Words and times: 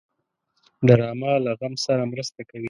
ډرامه 0.87 1.31
له 1.45 1.51
غم 1.59 1.73
سره 1.85 2.03
مرسته 2.11 2.41
کوي 2.49 2.59